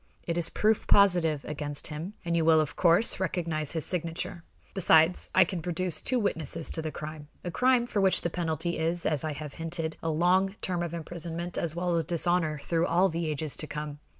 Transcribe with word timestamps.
It 0.25 0.35
is 0.35 0.49
proof 0.49 0.87
positive 0.87 1.45
against 1.45 1.85
him, 1.89 2.15
and 2.25 2.35
you 2.35 2.43
will, 2.43 2.59
of 2.59 2.75
course, 2.75 3.19
recognize 3.19 3.73
his 3.73 3.85
signature. 3.85 4.43
Besides, 4.73 5.29
I 5.35 5.45
can 5.45 5.61
produce 5.61 6.01
two 6.01 6.17
witnesses 6.19 6.71
to 6.71 6.81
the 6.81 6.91
crime 6.91 7.27
a 7.43 7.51
crime 7.51 7.85
for 7.85 8.01
which 8.01 8.21
the 8.23 8.31
penalty 8.31 8.79
is, 8.79 9.05
as 9.05 9.23
I 9.23 9.33
have 9.33 9.53
hinted, 9.53 9.97
a 10.01 10.09
long 10.09 10.55
term 10.59 10.81
of 10.81 10.95
imprisonment 10.95 11.55
as 11.55 11.75
well 11.75 11.95
as 11.95 12.03
dishonor 12.03 12.57
through 12.63 12.87
all 12.87 13.09
the 13.09 13.27
ages 13.27 13.55
to 13.57 13.67
come. 13.67 13.99